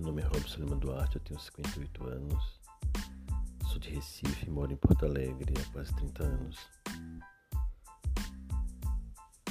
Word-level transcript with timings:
Robson 0.00 0.60
Lima 0.60 0.76
Duarte, 0.76 1.16
eu 1.16 1.22
tenho 1.22 1.40
58 1.40 2.06
anos, 2.06 2.60
sou 3.66 3.78
de 3.78 3.88
Recife 3.88 4.50
moro 4.50 4.70
em 4.70 4.76
Porto 4.76 5.06
Alegre 5.06 5.54
há 5.58 5.72
quase 5.72 5.94
30 5.94 6.22
anos. 6.22 6.58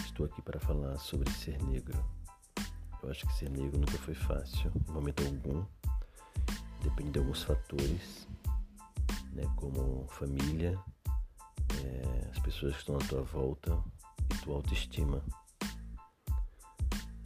Estou 0.06 0.28
aqui 0.28 0.42
para 0.44 0.60
falar 0.60 0.98
sobre 1.00 1.32
ser 1.32 1.60
negro. 1.64 1.98
Eu 3.02 3.10
acho 3.10 3.26
que 3.26 3.34
ser 3.34 3.50
negro 3.50 3.80
nunca 3.80 3.98
foi 3.98 4.14
fácil, 4.14 4.72
em 4.88 4.94
momento 4.94 5.24
algum. 5.26 5.66
Depende 6.84 7.12
de 7.12 7.20
alguns 7.20 7.42
fatores, 7.42 8.28
né, 9.34 9.44
como 9.56 10.08
família, 10.10 10.80
é, 11.84 12.30
as 12.30 12.40
pessoas 12.40 12.74
que 12.74 12.80
estão 12.82 12.98
à 12.98 13.00
tua 13.00 13.24
volta 13.24 13.84
e 14.32 14.38
tua 14.44 14.58
autoestima. 14.58 15.24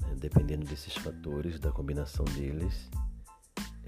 É, 0.10 0.16
dependendo 0.16 0.66
desses 0.66 0.96
fatores, 0.96 1.60
da 1.60 1.72
combinação 1.72 2.24
deles, 2.26 2.90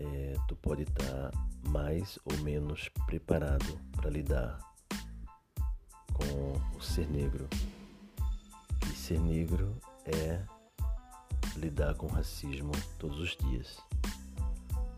é, 0.02 0.36
tu 0.48 0.56
pode 0.56 0.84
estar 0.84 1.32
mais 1.68 2.18
ou 2.26 2.38
menos 2.40 2.90
preparado 3.06 3.80
para 3.96 4.10
lidar 4.10 4.60
com 6.14 6.78
o 6.78 6.82
ser 6.82 7.08
negro. 7.10 7.48
E 8.92 8.96
ser 8.96 9.20
negro 9.20 9.76
é 10.06 10.42
lidar 11.56 11.94
com 11.96 12.08
racismo 12.08 12.72
todos 12.98 13.20
os 13.20 13.38
dias, 13.38 13.78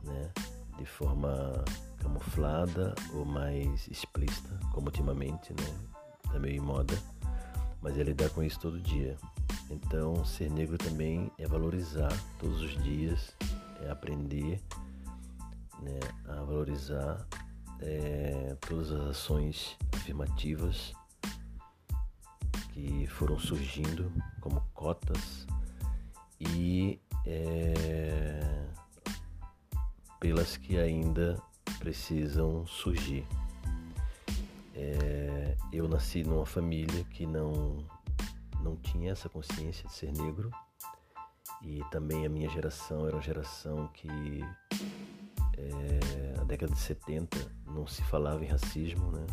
né? 0.04 0.32
De 0.78 0.86
forma 0.86 1.64
camuflada 1.98 2.96
ou 3.14 3.26
mais 3.26 3.88
explícita, 3.88 4.60
como 4.72 4.88
ultimamente, 4.88 5.54
né? 5.54 5.90
Tá 6.32 6.40
meio 6.40 6.56
em 6.56 6.66
moda, 6.66 6.94
mas 7.82 7.98
é 7.98 8.04
lidar 8.04 8.30
com 8.30 8.42
isso 8.42 8.60
todo 8.60 8.80
dia. 8.80 9.18
Então, 9.70 10.24
ser 10.26 10.50
negro 10.50 10.78
também 10.78 11.32
é 11.38 11.48
valorizar 11.48 12.12
todos 12.40 12.62
os 12.62 12.84
dias, 12.84 13.36
é 13.82 13.90
aprender 13.90 14.62
né, 15.84 16.00
a 16.28 16.44
valorizar 16.44 17.28
é, 17.80 18.56
todas 18.62 18.92
as 18.92 19.10
ações 19.10 19.78
afirmativas 19.94 20.94
que 22.74 23.06
foram 23.08 23.38
surgindo 23.38 24.12
como 24.42 24.62
cotas 24.74 25.46
e 26.40 27.00
é, 27.26 28.68
pelas 30.20 30.58
que 30.58 30.78
ainda 30.78 31.42
precisam 31.80 32.66
surgir. 32.66 33.26
É, 34.76 35.56
eu 35.72 35.88
nasci 35.88 36.24
numa 36.24 36.46
família 36.46 37.04
que 37.06 37.26
não, 37.28 37.86
não 38.62 38.76
tinha 38.78 39.12
essa 39.12 39.30
consciência 39.30 39.88
de 39.88 39.94
ser 39.94 40.12
negro 40.14 40.50
e 41.62 41.82
também 41.92 42.26
a 42.26 42.30
minha 42.30 42.50
geração 42.50 43.06
era 43.06 43.16
uma 43.16 43.22
geração 43.22 43.88
que 43.94 44.08
é, 45.72 46.42
a 46.42 46.44
década 46.44 46.74
de 46.74 46.80
70 46.80 47.38
não 47.68 47.88
se 47.88 48.02
falava 48.04 48.44
em 48.44 48.48
racismo, 48.48 49.12
né? 49.12 49.26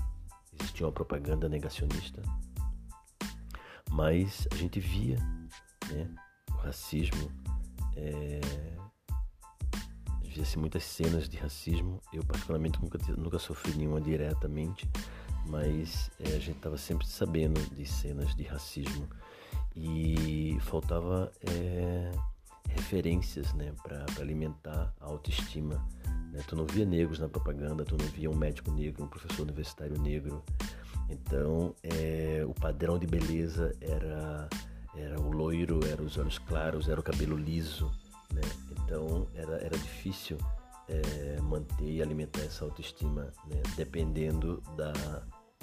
existia 0.60 0.86
uma 0.86 0.92
propaganda 0.92 1.48
negacionista, 1.48 2.22
mas 3.90 4.46
a 4.52 4.56
gente 4.56 4.78
via 4.80 5.16
né, 5.90 6.08
o 6.50 6.56
racismo, 6.58 7.30
é, 7.96 8.40
via-se 10.22 10.58
muitas 10.58 10.84
cenas 10.84 11.28
de 11.28 11.36
racismo. 11.36 12.00
Eu, 12.12 12.24
particularmente, 12.24 12.80
nunca, 12.80 12.98
nunca 13.16 13.38
sofri 13.38 13.74
nenhuma 13.76 14.00
diretamente, 14.00 14.88
mas 15.46 16.10
é, 16.20 16.28
a 16.28 16.38
gente 16.38 16.56
estava 16.56 16.76
sempre 16.76 17.06
sabendo 17.06 17.60
de 17.74 17.84
cenas 17.84 18.34
de 18.34 18.44
racismo 18.44 19.08
e 19.74 20.58
faltava 20.60 21.32
é, 21.40 22.10
referências 22.68 23.52
né, 23.54 23.72
para 23.82 24.04
alimentar 24.20 24.94
a 25.00 25.06
autoestima 25.06 25.84
né? 26.30 26.42
Tu 26.46 26.56
não 26.56 26.66
via 26.66 26.84
negros 26.84 27.18
na 27.18 27.28
propaganda, 27.28 27.84
tu 27.84 27.96
não 27.96 28.06
via 28.06 28.30
um 28.30 28.36
médico 28.36 28.70
negro, 28.70 29.04
um 29.04 29.08
professor 29.08 29.42
universitário 29.42 30.00
negro. 30.00 30.42
Então, 31.08 31.74
é, 31.82 32.44
o 32.46 32.54
padrão 32.54 32.98
de 32.98 33.06
beleza 33.06 33.74
era, 33.80 34.48
era 34.94 35.20
o 35.20 35.32
loiro, 35.32 35.80
era 35.86 36.00
os 36.02 36.16
olhos 36.16 36.38
claros, 36.38 36.88
era 36.88 37.00
o 37.00 37.02
cabelo 37.02 37.36
liso. 37.36 37.90
Né? 38.32 38.42
Então, 38.70 39.26
era, 39.34 39.56
era 39.56 39.76
difícil 39.76 40.38
é, 40.88 41.40
manter 41.40 41.90
e 41.90 42.02
alimentar 42.02 42.42
essa 42.42 42.64
autoestima, 42.64 43.32
né? 43.46 43.60
dependendo 43.76 44.62
da, 44.76 44.92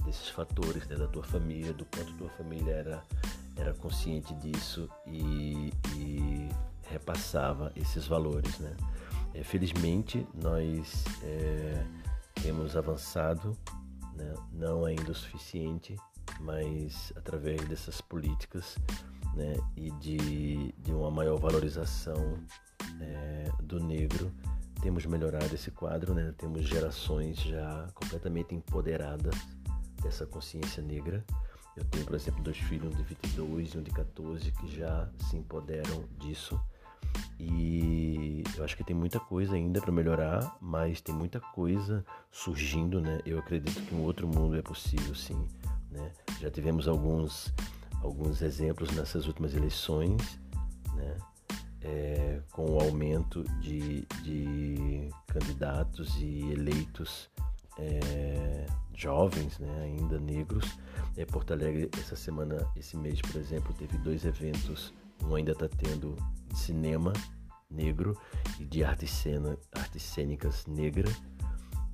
desses 0.05 0.27
fatores, 0.29 0.85
né? 0.87 0.97
da 0.97 1.07
tua 1.07 1.23
família, 1.23 1.73
do 1.73 1.85
quanto 1.85 2.13
tua 2.13 2.29
família 2.31 2.73
era, 2.73 3.03
era 3.55 3.73
consciente 3.73 4.33
disso 4.35 4.89
e, 5.05 5.71
e 5.95 6.49
repassava 6.89 7.71
esses 7.75 8.05
valores. 8.05 8.59
Né? 8.59 8.75
É, 9.37 9.43
felizmente, 9.43 10.27
nós 10.33 11.05
é, 11.21 11.85
temos 12.41 12.75
avançado, 12.75 13.55
né? 14.15 14.33
não 14.51 14.83
ainda 14.83 15.11
o 15.11 15.15
suficiente, 15.15 15.95
mas 16.39 17.13
através 17.15 17.61
dessas 17.67 18.01
políticas 18.01 18.77
né? 19.35 19.53
e 19.75 19.91
de, 19.91 20.73
de 20.79 20.91
uma 20.91 21.11
maior 21.11 21.37
valorização 21.37 22.39
é, 22.99 23.51
do 23.61 23.79
negro, 23.79 24.31
temos 24.81 25.05
melhorado 25.05 25.53
esse 25.53 25.69
quadro, 25.69 26.15
né? 26.15 26.33
temos 26.35 26.67
gerações 26.67 27.37
já 27.39 27.87
completamente 27.93 28.55
empoderadas 28.55 29.35
dessa 30.01 30.25
consciência 30.25 30.81
negra. 30.81 31.23
Eu 31.75 31.85
tenho, 31.85 32.05
por 32.05 32.15
exemplo, 32.15 32.41
dois 32.41 32.57
filhos, 32.57 32.91
um 32.91 32.97
de 32.97 33.03
22 33.03 33.75
e 33.75 33.77
um 33.77 33.83
de 33.83 33.91
14, 33.91 34.51
que 34.51 34.75
já 34.75 35.07
se 35.29 35.37
empoderam 35.37 36.05
disso. 36.17 36.59
E 37.39 38.43
eu 38.55 38.63
acho 38.63 38.75
que 38.75 38.83
tem 38.83 38.95
muita 38.95 39.19
coisa 39.19 39.55
ainda 39.55 39.79
para 39.79 39.91
melhorar, 39.91 40.57
mas 40.59 41.01
tem 41.01 41.13
muita 41.13 41.39
coisa 41.39 42.03
surgindo, 42.31 42.99
né? 42.99 43.19
Eu 43.25 43.37
acredito 43.39 43.79
que 43.83 43.93
um 43.93 44.03
outro 44.03 44.27
mundo 44.27 44.57
é 44.57 44.61
possível, 44.61 45.13
sim. 45.13 45.47
Né? 45.91 46.11
Já 46.41 46.49
tivemos 46.49 46.87
alguns, 46.87 47.53
alguns 48.01 48.41
exemplos 48.41 48.91
nessas 48.95 49.27
últimas 49.27 49.53
eleições, 49.53 50.39
né? 50.95 51.17
É, 51.81 52.41
com 52.51 52.65
o 52.71 52.81
aumento 52.81 53.43
de, 53.61 54.01
de 54.23 55.09
candidatos 55.27 56.17
e 56.19 56.51
eleitos 56.51 57.29
é, 57.77 58.65
jovens, 58.95 59.59
né, 59.59 59.83
ainda 59.83 60.19
negros. 60.19 60.77
É, 61.15 61.25
Porto 61.25 61.53
Alegre, 61.53 61.89
essa 61.97 62.15
semana, 62.15 62.67
esse 62.75 62.97
mês, 62.97 63.21
por 63.21 63.39
exemplo, 63.39 63.73
teve 63.73 63.97
dois 63.99 64.25
eventos. 64.25 64.93
Um 65.23 65.35
ainda 65.35 65.51
está 65.51 65.67
tendo 65.67 66.15
cinema 66.57 67.13
negro 67.69 68.17
e 68.59 68.65
de 68.65 68.83
artes, 68.83 69.11
cena, 69.11 69.57
artes 69.73 70.03
cênicas 70.03 70.65
negra. 70.65 71.09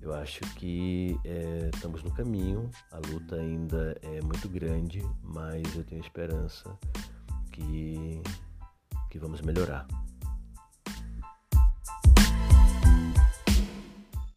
Eu 0.01 0.13
acho 0.13 0.41
que 0.55 1.17
é, 1.23 1.69
estamos 1.73 2.03
no 2.03 2.11
caminho, 2.11 2.69
a 2.91 2.97
luta 2.97 3.37
ainda 3.37 3.97
é 4.01 4.21
muito 4.21 4.49
grande, 4.49 5.01
mas 5.21 5.63
eu 5.75 5.83
tenho 5.83 6.01
esperança 6.01 6.77
que, 7.51 8.21
que 9.09 9.17
vamos 9.17 9.41
melhorar. 9.41 9.87